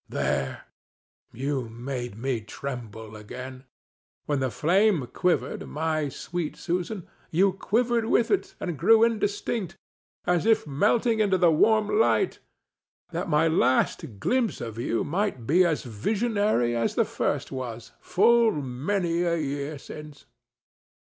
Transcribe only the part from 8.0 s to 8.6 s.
with it